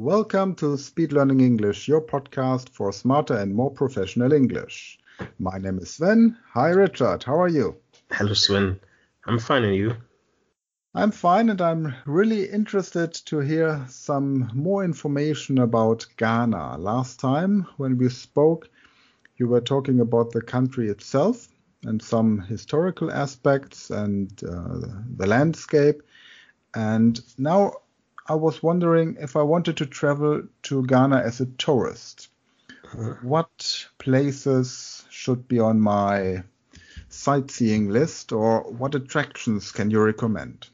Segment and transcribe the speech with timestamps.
[0.00, 4.98] Welcome to Speed Learning English, your podcast for smarter and more professional English.
[5.38, 6.38] My name is Sven.
[6.54, 7.22] Hi, Richard.
[7.22, 7.76] How are you?
[8.10, 8.80] Hello, Sven.
[9.26, 9.96] I'm fine, and you?
[10.94, 16.78] I'm fine, and I'm really interested to hear some more information about Ghana.
[16.78, 18.70] Last time, when we spoke,
[19.36, 21.46] you were talking about the country itself
[21.82, 24.80] and some historical aspects and uh,
[25.18, 26.00] the landscape.
[26.72, 27.74] And now
[28.30, 32.28] I was wondering if I wanted to travel to Ghana as a tourist,
[32.84, 33.14] uh-huh.
[33.22, 36.44] what places should be on my
[37.08, 40.68] sightseeing list or what attractions can you recommend?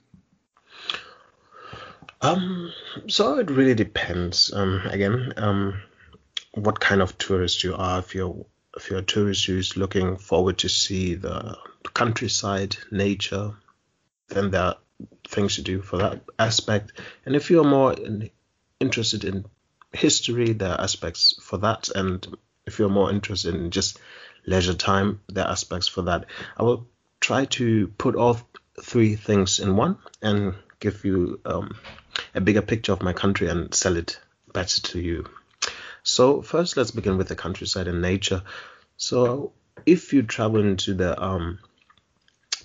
[2.21, 2.75] Um,
[3.07, 4.53] so it really depends.
[4.53, 5.81] Um, again, um,
[6.53, 8.01] what kind of tourist you are.
[8.01, 8.45] If you're
[8.77, 13.55] if you're a tourist who's looking forward to see the, the countryside, nature,
[14.29, 14.77] then there are
[15.29, 16.93] things to do for that aspect.
[17.25, 18.31] And if you're more in,
[18.81, 19.45] interested in
[19.93, 21.89] history, there are aspects for that.
[21.95, 22.27] And
[22.67, 23.99] if you're more interested in just
[24.47, 26.27] leisure time, there are aspects for that.
[26.57, 26.87] I will
[27.21, 28.39] try to put all
[28.81, 31.77] three things in one and give you um,
[32.35, 34.21] a bigger picture of my country and sell it
[34.53, 35.27] better to you.
[36.03, 38.43] So first, let's begin with the countryside and nature.
[38.97, 39.53] So
[39.85, 41.59] if you travel into the um,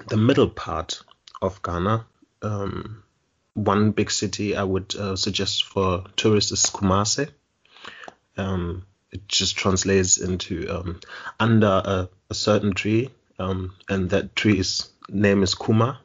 [0.07, 1.01] the middle part
[1.41, 2.05] of Ghana,
[2.42, 3.03] um,
[3.53, 7.30] one big city I would uh, suggest for tourists is Kumasi.
[8.38, 11.00] Um, it just translates into um,
[11.39, 16.00] under a, a, certain tree, um, and that tree's name is Kuma,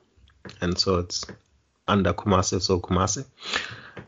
[0.60, 1.24] and so it's
[1.86, 3.24] under Kumasi, so Kumasi,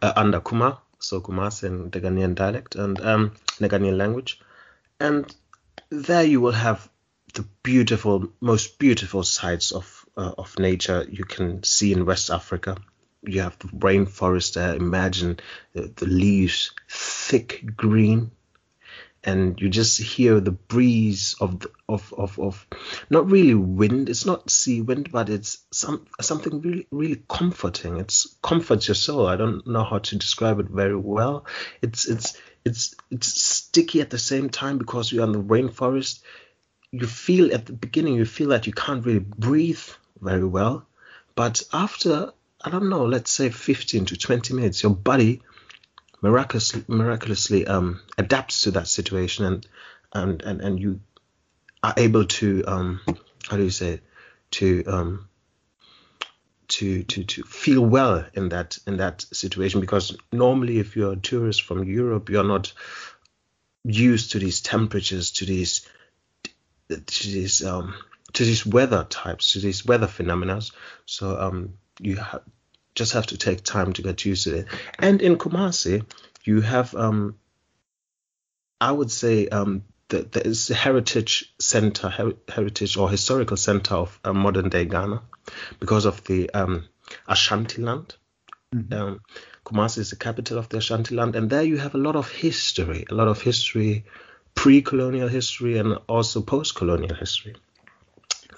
[0.03, 4.41] uh, under Kuma, so Kumasi in the Ghanaian dialect and um, the Ghanaian language.
[4.99, 5.33] And
[5.91, 6.89] there you will have
[7.35, 12.77] the beautiful, most beautiful sights of uh, of nature you can see in West Africa.
[13.23, 14.75] You have the rainforest there.
[14.75, 15.39] Imagine
[15.73, 18.33] the, the leaves thick green,
[19.25, 22.67] and you just hear the breeze of the, of, of of
[23.11, 28.37] not really wind it's not sea wind but it's some something really really comforting it's
[28.43, 31.47] comforts your soul i don't know how to describe it very well
[31.83, 36.21] it's it's it's it's sticky at the same time because you're in the rainforest
[36.93, 39.83] you feel at the beginning you feel that you can't really breathe
[40.21, 40.87] very well.
[41.35, 42.33] But after
[42.65, 45.43] i don't know let's say 15 to 20 minutes your body
[46.21, 49.67] miraculously miraculously um, adapts to that situation and
[50.13, 51.01] and and, and you
[51.83, 53.01] are able to um,
[53.49, 54.01] how do you say
[54.51, 55.29] to um,
[56.67, 61.17] to to to feel well in that in that situation because normally if you're a
[61.17, 62.73] tourist from Europe you're not
[63.85, 65.87] used to these temperatures to these
[66.89, 67.95] to these um
[68.33, 70.61] to these weather types to these weather phenomena
[71.07, 72.43] so um you have
[72.99, 74.67] just have to take time to get used to it.
[74.99, 76.05] And in Kumasi,
[76.45, 77.37] you have, um,
[78.81, 84.33] I would say, um, is a heritage center, her- heritage or historical center of uh,
[84.33, 85.23] modern day Ghana,
[85.79, 86.89] because of the um,
[87.29, 88.17] Ashanti land.
[88.75, 88.93] Mm-hmm.
[88.93, 89.21] Um,
[89.65, 92.31] Kumasi is the capital of the Ashanti land, and there you have a lot of
[92.31, 94.07] history, a lot of history,
[94.55, 97.55] pre-colonial history, and also post-colonial history.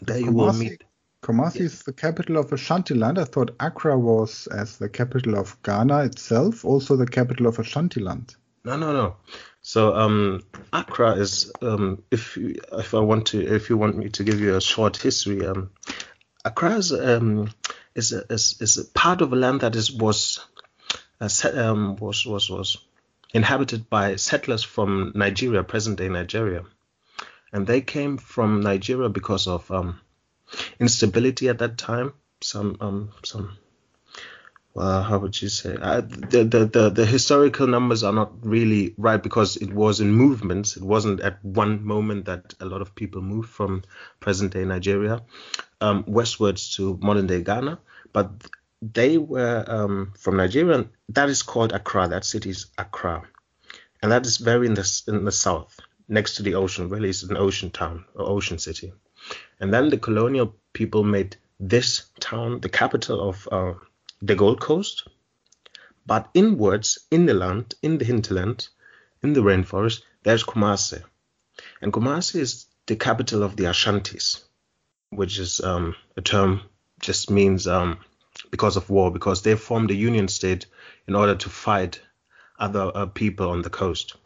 [0.02, 0.84] There you Kumasi, will meet.
[1.22, 3.18] Kumasi is the capital of Ashantiland.
[3.18, 8.36] I thought Accra was as the capital of Ghana itself, also the capital of Ashantiland.
[8.64, 9.16] No, no, no.
[9.62, 14.24] So um, Accra is um, if if I want to if you want me to
[14.24, 15.70] give you a short history, um,
[16.44, 17.50] Accra is um,
[17.94, 20.40] is, a, is is a part of a land that is was
[21.20, 22.78] uh, um, was was was
[23.32, 26.64] inhabited by settlers from Nigeria, present day Nigeria,
[27.52, 30.00] and they came from Nigeria because of um,
[30.78, 32.12] instability at that time.
[32.42, 33.58] Some um some
[34.72, 35.72] well, how would you say?
[35.72, 40.76] The, the, the the historical numbers are not really right because it was in movements.
[40.76, 43.82] It wasn't at one moment that a lot of people moved from
[44.20, 45.22] present day Nigeria
[45.80, 47.80] um, westwards to modern day Ghana,
[48.12, 48.30] but
[48.80, 50.86] they were um, from Nigeria.
[51.08, 52.08] That is called Accra.
[52.08, 53.24] That city is Accra,
[54.02, 55.80] and that is very in the in the south,
[56.10, 56.88] next to the ocean.
[56.88, 58.92] Really, it's an ocean town or ocean city.
[59.60, 63.74] And then the colonial people made this town the capital of uh,
[64.20, 65.08] the Gold Coast.
[66.06, 68.68] But inwards, in the land, in the hinterland,
[69.22, 71.02] in the rainforest, there's Kumasi.
[71.80, 74.42] And Kumasi is the capital of the Ashantis,
[75.10, 76.62] which is um, a term
[77.00, 77.98] just means um,
[78.50, 80.66] because of war, because they formed a union state
[81.06, 82.00] in order to fight
[82.58, 84.16] other uh, people on the coast.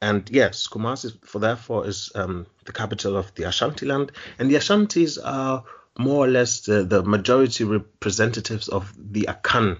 [0.00, 4.56] And yes, Kumasi, for therefore, is um, the capital of the Ashanti land, and the
[4.56, 5.64] Ashantis are
[5.98, 9.78] more or less the, the majority representatives of the Akan,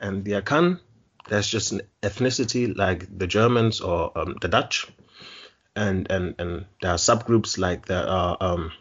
[0.00, 0.80] and the Akan
[1.28, 4.86] there's just an ethnicity like the Germans or um, the Dutch,
[5.74, 8.72] and and and there are subgroups like there are um,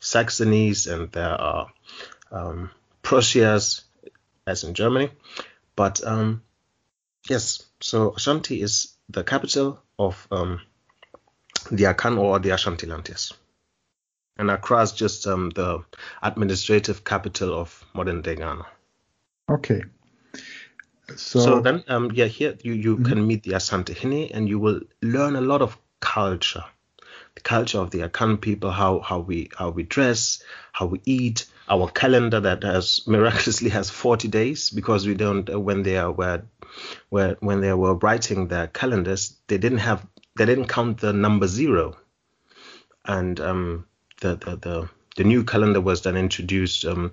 [0.00, 1.68] Saxonies and there are
[2.30, 2.70] um,
[3.02, 3.82] Prussias,
[4.46, 5.10] as in Germany.
[5.76, 6.42] But um,
[7.28, 10.60] yes, so Ashanti is the capital of um,
[11.70, 13.32] the Akan or the Ashantiland, yes.
[14.38, 15.84] And Accra is just um, the
[16.22, 18.66] administrative capital of modern day Ghana.
[19.50, 19.82] Okay.
[21.14, 23.04] So, so then, um, yeah, here you, you mm-hmm.
[23.04, 26.64] can meet the Asantehene and you will learn a lot of culture,
[27.34, 31.46] the culture of the Akan people, how how we how we dress, how we eat,
[31.68, 36.12] our calendar that has miraculously has 40 days because we don't uh, when they are
[36.12, 36.42] were,
[37.10, 41.46] were when they were writing their calendars they didn't have they didn't count the number
[41.46, 41.96] zero,
[43.04, 43.86] and um,
[44.20, 47.12] the, the the the new calendar was then introduced um,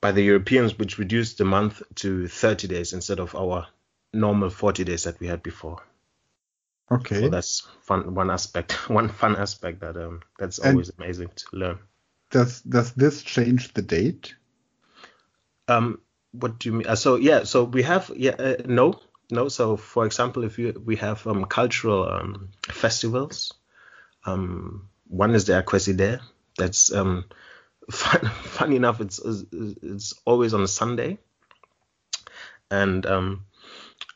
[0.00, 3.66] by the Europeans, which reduced the month to 30 days instead of our
[4.12, 5.82] normal 40 days that we had before.
[6.90, 7.20] Okay.
[7.20, 8.14] So that's fun.
[8.14, 11.78] One aspect, one fun aspect that um that's always and amazing to learn.
[12.30, 14.34] Does does this change the date?
[15.66, 16.00] Um,
[16.32, 16.86] what do you mean?
[16.86, 19.48] Uh, so yeah, so we have yeah uh, no no.
[19.48, 23.52] So for example, if you we have um cultural um festivals,
[24.24, 26.20] um one is the Akwesi
[26.56, 27.24] That's um
[27.90, 31.18] fun, funny enough, it's it's always on a Sunday,
[32.70, 33.46] and um,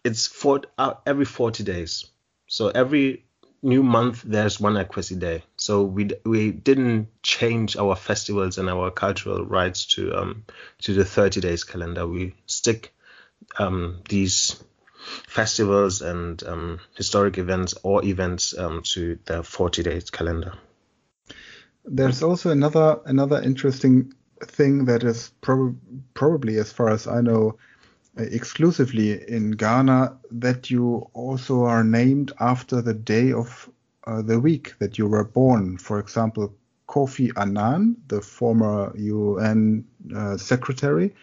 [0.04, 2.06] it's for uh, every 40 days.
[2.46, 3.24] So every
[3.62, 5.42] new month there's one Akwasidae.
[5.56, 10.44] So we we didn't change our festivals and our cultural rights to um
[10.82, 12.06] to the 30 days calendar.
[12.06, 12.94] We stick
[13.58, 14.62] um these
[15.28, 20.54] festivals and um, historic events or events um, to the 40 days calendar.
[21.84, 25.78] There's also another another interesting thing that is prob-
[26.14, 27.58] probably, as far as I know,
[28.16, 33.70] exclusively in Ghana that you also are named after the day of
[34.06, 35.78] uh, the week that you were born.
[35.78, 36.54] For example,
[36.88, 41.14] Kofi Annan, the former UN uh, secretary,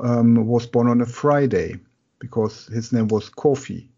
[0.00, 1.76] um, was born on a Friday
[2.18, 3.88] because his name was Kofi.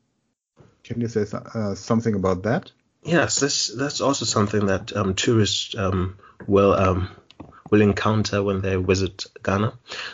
[0.84, 2.70] Can you say uh, something about that?
[3.04, 6.16] Yes, this that's also something that um, tourists um,
[6.46, 7.08] will um,
[7.72, 9.72] will encounter when they visit Ghana.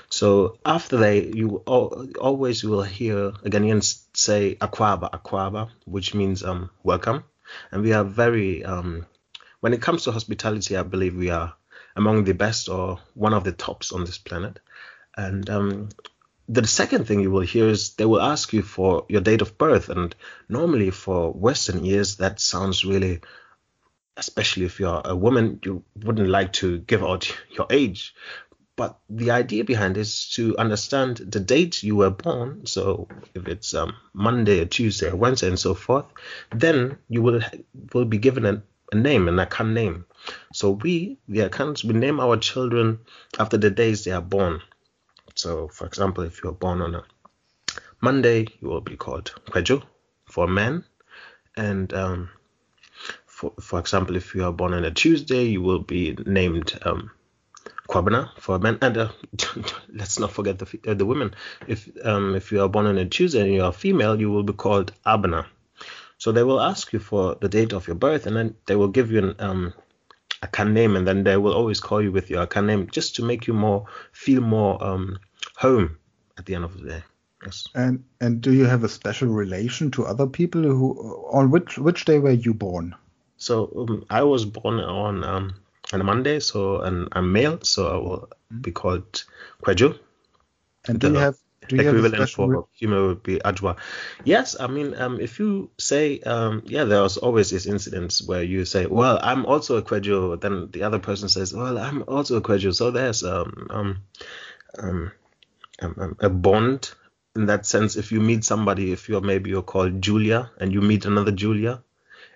[0.08, 7.25] So after they, you always will hear Ghanaians say "Akwaaba, Akwaaba," which means um, welcome.
[7.72, 9.06] And we are very, um,
[9.58, 11.55] when it comes to hospitality, I believe we are
[11.96, 14.61] among the best or one of the tops on this planet.
[15.16, 15.88] And um,
[16.49, 19.58] the second thing you will hear is they will ask you for your date of
[19.58, 19.88] birth.
[19.88, 20.14] And
[20.49, 23.20] normally for Western ears, that sounds really,
[24.18, 28.14] especially if you're a woman, you wouldn't like to give out your age.
[28.76, 32.66] But the idea behind is to understand the date you were born.
[32.66, 36.06] So if it's um, Monday or Tuesday or Wednesday and so forth,
[36.50, 37.40] then you will
[37.92, 38.62] will be given a,
[38.92, 40.04] a name, an Akan name.
[40.52, 43.00] So we, the Akans, we name our children
[43.38, 44.60] after the days they are born.
[45.34, 47.04] So, for example, if you're born on a
[48.00, 49.82] Monday, you will be called Kwejo
[50.26, 50.84] for a man.
[51.56, 52.30] And um,
[53.38, 57.12] for, for example, if you are born on a Tuesday, you will be named um,
[57.88, 58.79] Kwabena for a man.
[58.82, 59.11] And uh,
[59.94, 61.37] let's not forget the uh, the women.
[61.69, 64.43] If um, if you are born on a Tuesday and you are female, you will
[64.43, 65.46] be called Abena.
[66.18, 68.88] So they will ask you for the date of your birth, and then they will
[68.88, 69.73] give you an um,
[70.42, 73.25] Akan name, and then they will always call you with your Akan name just to
[73.25, 75.16] make you more feel more um,
[75.54, 75.97] home
[76.38, 77.02] at the end of the day.
[77.45, 77.68] Yes.
[77.73, 80.88] And and do you have a special relation to other people who
[81.30, 82.97] on which which day were you born?
[83.38, 85.54] So um, I was born on um,
[85.92, 88.61] on a Monday, so and I'm male, so I will mm-hmm.
[88.61, 89.25] be called
[89.62, 89.99] Kwejo.
[90.87, 91.37] And do you have
[91.68, 93.76] do you equivalent for female would be Adwoa.
[94.25, 98.42] Yes, I mean, um, if you say, um, yeah, there was always this incidents where
[98.42, 102.37] you say, well, I'm also a Kwejo, then the other person says, well, I'm also
[102.37, 102.75] a Kwejo.
[102.75, 103.99] So there's um, um,
[104.78, 105.12] um,
[105.80, 106.90] um, um, a bond
[107.37, 107.97] in that sense.
[107.97, 111.83] If you meet somebody, if you're maybe you're called Julia and you meet another Julia,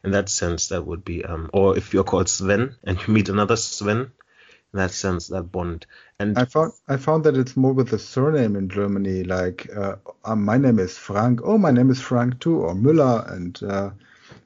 [0.04, 3.28] in that sense, that would be, um, or if you're called Sven and you meet
[3.28, 5.86] another Sven, in that sense, that bond.
[6.18, 9.22] And I found I found that it's more with the surname in Germany.
[9.22, 11.40] Like, uh, uh, my name is Frank.
[11.44, 13.90] Oh, my name is Frank too, or Müller, and uh,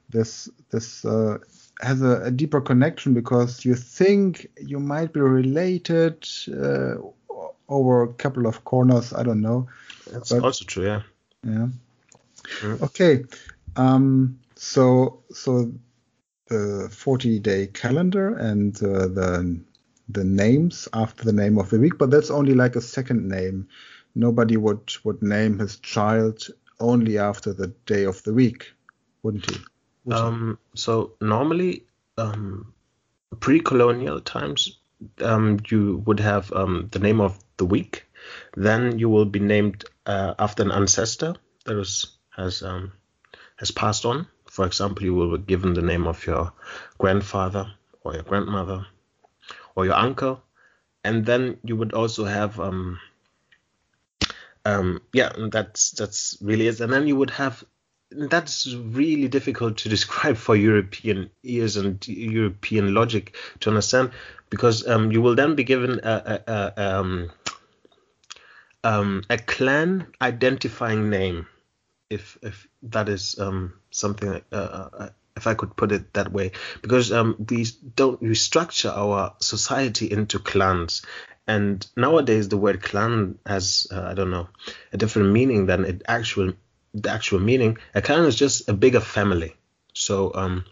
[0.09, 1.37] this this uh,
[1.81, 6.95] has a, a, deeper connection because you think you might be related uh,
[7.69, 9.13] over a couple of corners.
[9.13, 9.67] I don't know.
[10.11, 10.85] That's but, also true.
[10.85, 11.01] Yeah.
[11.43, 11.67] Yeah.
[12.61, 12.81] Mm.
[12.81, 13.23] Okay.
[13.75, 15.71] Um, so so
[16.47, 19.61] the 40 day calendar and uh, the
[20.09, 23.67] the names after the name of the week, but that's only like a second name.
[24.15, 26.47] Nobody would would name his child
[26.79, 28.71] only after the day of the week,
[29.23, 29.57] wouldn't he?
[30.11, 30.57] Um?
[30.75, 31.85] So normally,
[32.17, 32.73] um,
[33.39, 34.79] pre-colonial times,
[35.21, 38.05] um, you would have um, the name of the week.
[38.55, 41.35] Then you will be named uh, after an ancestor
[41.65, 41.75] that
[42.35, 42.93] has um,
[43.57, 44.27] has passed on.
[44.49, 46.53] For example, you will be given the name of your
[46.97, 47.71] grandfather
[48.03, 48.85] or your grandmother
[49.75, 50.41] or your uncle,
[51.03, 52.99] and then you would also have um,
[54.65, 56.81] um, yeah, that's that's really it.
[56.81, 57.63] And then you would have
[58.09, 64.11] that's really difficult to describe for European ears and European logic to understand
[64.49, 67.31] because um, you will then be given a, a, a, um,
[68.83, 71.47] um, a clan identifying name,
[72.09, 76.51] if if that is um, something uh, uh, if I could put it that way,
[76.81, 81.03] because um, we don't we structure our society into clans,
[81.47, 84.47] and nowadays the word clan has uh, I don't know
[84.93, 86.53] a different meaning than it actual
[86.93, 87.77] the actual meaning.
[87.93, 89.55] A clan is just a bigger family.
[89.93, 90.65] So um,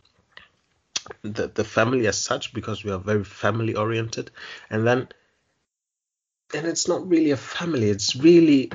[1.22, 4.32] the the family as such, because we are very family oriented,
[4.70, 5.08] and then
[6.54, 7.90] and it's not really a family.
[7.90, 8.72] It's really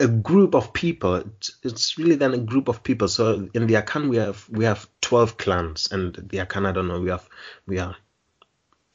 [0.00, 1.22] a group of people.
[1.62, 3.08] It's, really then a group of people.
[3.08, 6.88] So in the Akan we have we have twelve clans, and the Akan I don't
[6.88, 7.28] know we have
[7.66, 7.96] we are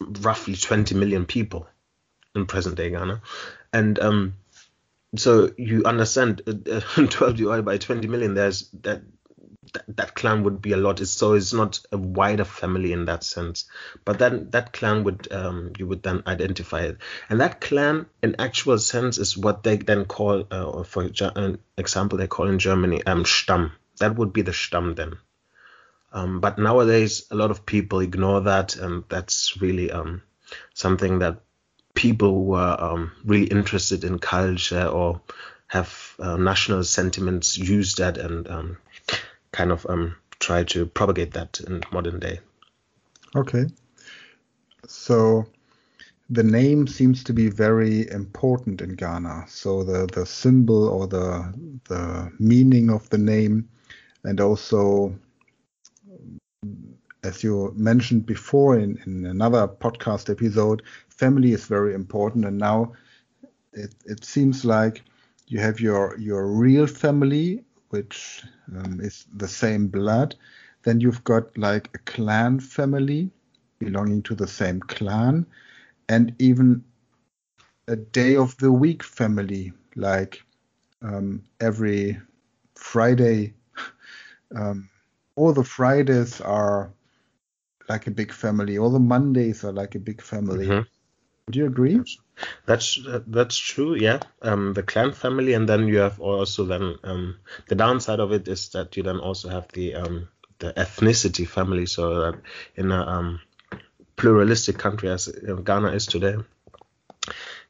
[0.01, 1.67] roughly twenty million people
[2.35, 3.21] in present day Ghana,
[3.71, 4.33] and um
[5.17, 9.01] so you understand uh, 12 divided by 20 million there's that,
[9.75, 10.99] that that clan would be a lot.
[10.99, 13.65] So it's not a wider family in that sense.
[14.03, 16.97] But then that clan would um, you would then identify it.
[17.29, 22.27] And that clan in actual sense is what they then call uh, for example they
[22.27, 23.71] call in germany um stamm.
[23.99, 25.17] That would be the stamm then.
[26.11, 30.21] Um, but nowadays a lot of people ignore that and that's really um,
[30.73, 31.41] something that
[31.93, 35.21] people who are um, really interested in culture or
[35.67, 38.77] have uh, national sentiments use that and um,
[39.55, 42.39] kind of um, try to propagate that in modern day.
[43.35, 43.65] Okay.
[44.87, 45.45] So
[46.29, 49.45] the name seems to be very important in Ghana.
[49.47, 51.53] So the, the symbol or the
[51.87, 53.69] the meaning of the name
[54.23, 55.15] and also
[57.23, 62.45] as you mentioned before in, in another podcast episode, family is very important.
[62.45, 62.93] And now
[63.73, 65.03] it, it seems like
[65.47, 68.43] you have your your real family, which
[68.75, 70.35] um, is the same blood.
[70.83, 73.31] Then you've got like a clan family
[73.79, 75.45] belonging to the same clan,
[76.09, 76.83] and even
[77.87, 80.43] a day of the week family, like
[81.01, 82.19] um, every
[82.75, 83.53] Friday.
[84.55, 84.89] Um,
[85.35, 86.93] all the Fridays are
[87.89, 88.77] like a big family.
[88.77, 90.67] All the Mondays are like a big family.
[90.67, 90.87] Mm-hmm.
[91.47, 91.99] Would you agree?
[92.65, 93.95] That's that's true.
[93.95, 97.37] Yeah, um, the clan family, and then you have also then um,
[97.69, 100.27] the downside of it is that you then also have the um,
[100.59, 101.85] the ethnicity family.
[101.85, 102.41] So that
[102.75, 103.39] in a um,
[104.15, 106.35] pluralistic country as Ghana is today,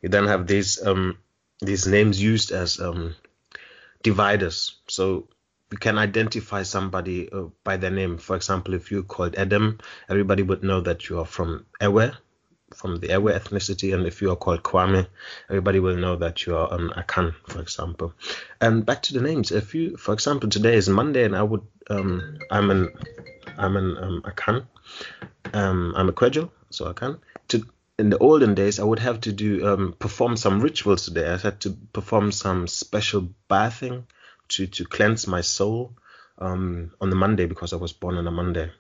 [0.01, 1.17] you then have these um,
[1.62, 3.15] these names used as um,
[4.03, 4.75] dividers.
[4.88, 5.27] So
[5.72, 8.17] you can identify somebody uh, by their name.
[8.17, 9.79] For example, if you're called Adam,
[10.10, 12.12] everybody would know that you are from Ewe,
[12.75, 15.08] from the Ewe ethnicity, and if you are called Kwame,
[15.50, 18.13] everybody will know that you are an Akan, for example.
[18.62, 19.51] And back to the names.
[19.51, 22.94] If you, for example, today is Monday, and I would, um, I'm an,
[23.58, 24.65] I'm an um, Akan,
[25.53, 27.20] um, I'm a Kwejo, so Akan.
[27.50, 27.65] To
[27.98, 31.32] in the olden days, I would have to do um, perform some rituals today.
[31.32, 34.05] I had to perform some special bathing
[34.50, 35.94] to to cleanse my soul
[36.38, 38.72] um, on the Monday because I was born on a Monday.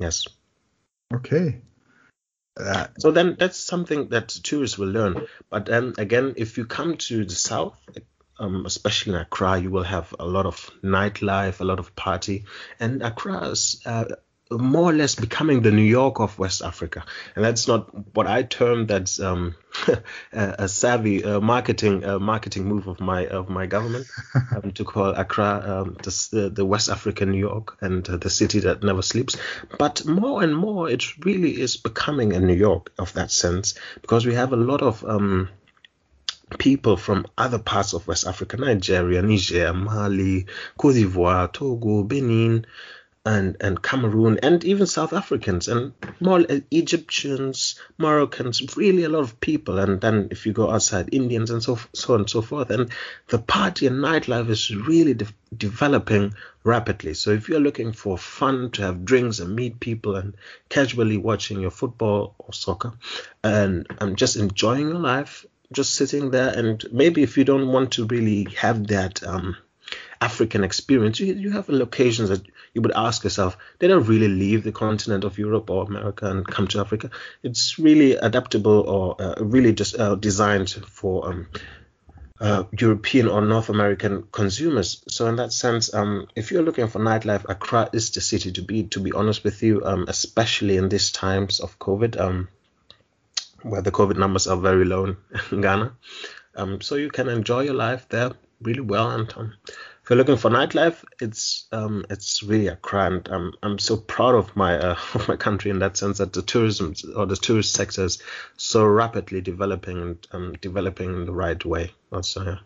[0.00, 0.24] Yes.
[1.12, 1.60] Okay.
[2.98, 5.26] So then that's something that tourists will learn.
[5.50, 7.78] But then again, if you come to the south,
[8.38, 12.44] um, especially in Accra, you will have a lot of nightlife, a lot of party,
[12.80, 14.04] and Accra is uh,
[14.50, 18.42] more or less becoming the New York of West Africa, and that's not what I
[18.42, 19.54] term that's um,
[20.32, 24.06] a, savvy uh, marketing uh, marketing move of my of my government
[24.56, 28.60] um, to call Accra um, the, the West African New York and uh, the city
[28.60, 29.36] that never sleeps.
[29.78, 34.26] But more and more, it really is becoming a New York of that sense because
[34.26, 35.48] we have a lot of um,
[36.58, 40.46] people from other parts of West Africa, Nigeria, Niger, Mali,
[40.76, 42.66] Cote d'Ivoire, Togo, Benin,
[43.24, 49.40] and and Cameroon and even South Africans and more Egyptians, Moroccans, really a lot of
[49.40, 49.78] people.
[49.78, 52.70] And then if you go outside, Indians and so so on and so forth.
[52.70, 52.90] And
[53.28, 57.14] the party and nightlife is really de- developing rapidly.
[57.14, 60.34] So if you're looking for fun to have drinks and meet people and
[60.68, 62.92] casually watching your football or soccer
[63.44, 67.92] and and just enjoying your life, just sitting there and maybe if you don't want
[67.92, 69.56] to really have that um,
[70.22, 74.62] African experience, you, you have locations that you would ask yourself, they don't really leave
[74.62, 77.10] the continent of Europe or America and come to Africa?
[77.42, 81.48] It's really adaptable or uh, really just uh, designed for um,
[82.40, 85.02] uh, European or North American consumers.
[85.08, 88.62] So in that sense, um, if you're looking for nightlife, Accra is the city to
[88.62, 88.84] be.
[88.84, 92.48] To be honest with you, um, especially in these times of COVID, um,
[93.62, 95.16] where the COVID numbers are very low in
[95.60, 95.92] Ghana,
[96.54, 99.54] um, so you can enjoy your life there really well and um,
[100.02, 103.22] if you're looking for nightlife, it's um, it's really Accra.
[103.30, 106.42] I'm I'm so proud of my uh, of my country in that sense that the
[106.42, 108.20] tourism or the tourist sector is
[108.56, 111.92] so rapidly developing and um, developing in the right way.
[112.12, 112.58] Also, yeah.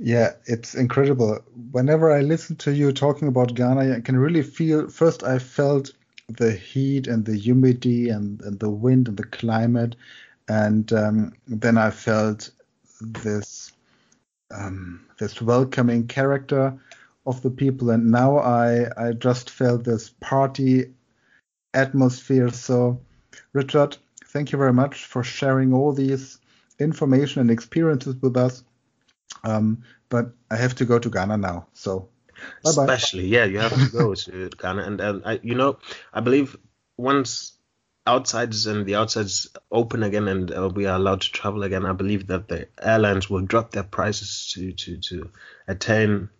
[0.00, 1.40] Yeah, it's incredible.
[1.72, 4.88] Whenever I listen to you talking about Ghana, I can really feel.
[4.88, 5.92] First, I felt
[6.28, 9.96] the heat and the humidity and, and the wind and the climate,
[10.46, 12.50] and um, then I felt
[13.00, 13.72] this
[14.50, 16.78] um, this welcoming character
[17.26, 17.90] of the people.
[17.90, 20.92] And now I I just felt this party
[21.74, 22.50] atmosphere.
[22.50, 23.00] So,
[23.52, 26.38] Richard, thank you very much for sharing all these
[26.78, 28.64] information and experiences with us.
[29.44, 31.66] Um, but I have to go to Ghana now.
[31.74, 32.08] So,
[32.64, 32.84] bye-bye.
[32.84, 35.78] especially yeah, you have to go to Ghana, and, and I, you know,
[36.12, 36.56] I believe
[36.96, 37.57] once
[38.08, 41.92] outsides and the outsides open again and uh, we are allowed to travel again, I
[41.92, 45.30] believe that the airlines will drop their prices to to to
[45.66, 46.30] attain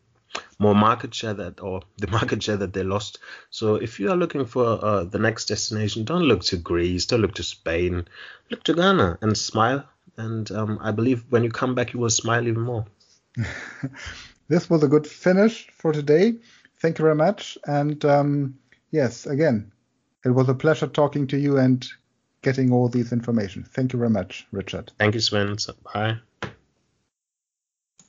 [0.59, 3.19] more market share that or the market share that they lost.
[3.51, 7.21] So if you are looking for uh, the next destination, don't look to Greece, don't
[7.21, 8.09] look to Spain,
[8.51, 9.85] look to Ghana and smile.
[10.17, 12.87] And um, I believe when you come back, you will smile even more.
[14.49, 16.35] this was a good finish for today.
[16.81, 17.59] Thank you very much.
[17.67, 18.59] And um,
[18.91, 19.71] yes, again,
[20.25, 21.87] it was a pleasure talking to you and
[22.43, 23.65] getting all these information.
[23.65, 24.93] Thank you very much, Richard.
[24.99, 25.57] Thank you, Sven.
[25.95, 26.19] Bye.